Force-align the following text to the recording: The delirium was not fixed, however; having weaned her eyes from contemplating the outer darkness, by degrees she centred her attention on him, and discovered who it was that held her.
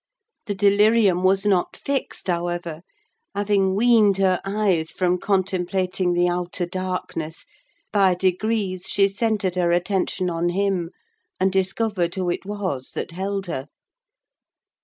The 0.47 0.55
delirium 0.55 1.21
was 1.23 1.45
not 1.45 1.77
fixed, 1.77 2.25
however; 2.27 2.81
having 3.35 3.75
weaned 3.75 4.17
her 4.17 4.41
eyes 4.43 4.89
from 4.89 5.19
contemplating 5.19 6.13
the 6.13 6.27
outer 6.27 6.65
darkness, 6.65 7.45
by 7.93 8.15
degrees 8.15 8.87
she 8.89 9.07
centred 9.07 9.53
her 9.55 9.71
attention 9.71 10.27
on 10.27 10.49
him, 10.49 10.89
and 11.39 11.51
discovered 11.51 12.15
who 12.15 12.31
it 12.31 12.47
was 12.47 12.93
that 12.95 13.11
held 13.11 13.45
her. 13.45 13.67